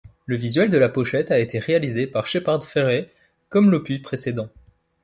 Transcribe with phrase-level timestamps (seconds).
[0.25, 3.11] Le visuel de la pochette a été réalisé par Shepard Fairey
[3.49, 4.49] comme l'opus précédent.